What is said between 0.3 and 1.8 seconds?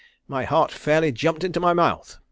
heart fairly jumped into my